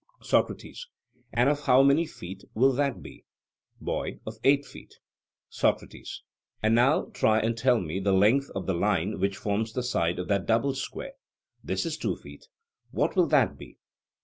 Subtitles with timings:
[0.23, 0.87] SOCRATES:
[1.31, 3.23] And of how many feet will that be?
[3.79, 4.95] BOY: Of eight feet.
[5.49, 6.23] SOCRATES:
[6.63, 10.17] And now try and tell me the length of the line which forms the side
[10.17, 11.13] of that double square:
[11.63, 12.47] this is two feet
[12.89, 13.77] what will that be?